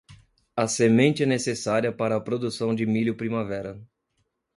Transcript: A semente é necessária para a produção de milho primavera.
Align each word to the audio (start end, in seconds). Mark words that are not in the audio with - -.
A 0.57 0.67
semente 0.67 1.21
é 1.21 1.25
necessária 1.27 1.91
para 1.91 2.15
a 2.15 2.19
produção 2.19 2.73
de 2.73 2.87
milho 2.87 3.15
primavera. 3.15 3.79